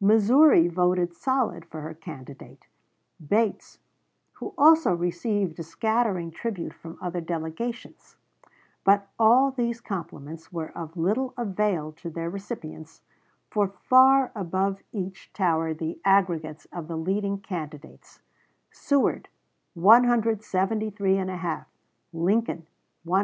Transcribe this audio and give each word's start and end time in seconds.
Missouri 0.00 0.66
voted 0.66 1.14
solid 1.14 1.64
for 1.66 1.80
her 1.82 1.94
candidate, 1.94 2.66
Bates, 3.24 3.78
who 4.32 4.52
also 4.58 4.92
received 4.92 5.58
a 5.60 5.62
scattering 5.62 6.32
tribute 6.32 6.74
from 6.74 6.98
other 7.00 7.20
delegations. 7.20 8.16
But 8.84 9.06
all 9.18 9.50
these 9.52 9.80
compliments 9.80 10.52
were 10.52 10.76
of 10.76 10.96
little 10.96 11.32
avail 11.38 11.92
to 11.98 12.10
their 12.10 12.28
recipients, 12.28 13.02
for 13.50 13.68
far 13.68 14.32
above 14.34 14.80
each 14.92 15.32
towered 15.32 15.78
the 15.78 16.00
aggregates 16.04 16.66
of 16.72 16.88
the 16.88 16.96
leading 16.96 17.38
candidates: 17.38 18.20
Seward, 18.72 19.28
173 19.74 21.14
1/2; 21.24 21.66
Lincoln, 22.12 22.66
102. 23.04 23.22